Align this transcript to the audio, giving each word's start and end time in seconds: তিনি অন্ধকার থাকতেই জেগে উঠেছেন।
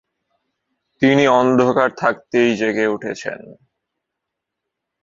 তিনি 1.01 1.23
অন্ধকার 1.39 1.89
থাকতেই 1.97 2.49
জেগে 2.55 2.85
উঠেছেন। 2.87 3.39